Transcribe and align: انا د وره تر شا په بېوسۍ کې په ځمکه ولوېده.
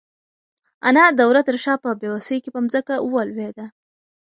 انا 0.87 1.05
د 1.17 1.19
وره 1.29 1.41
تر 1.47 1.55
شا 1.63 1.73
په 1.83 1.89
بېوسۍ 2.01 2.37
کې 2.43 2.49
په 2.55 2.59
ځمکه 2.73 2.95
ولوېده. 3.13 3.65